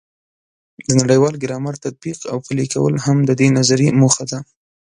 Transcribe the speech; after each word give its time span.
د 0.87 0.89
نړیوال 1.01 1.33
ګرامر 1.43 1.75
تطبیق 1.85 2.19
او 2.31 2.37
پلي 2.45 2.65
کول 2.73 2.93
هم 3.05 3.17
د 3.25 3.31
دې 3.39 3.47
نظریې 3.57 3.91
موخه 4.01 4.23
ده. 4.31 4.39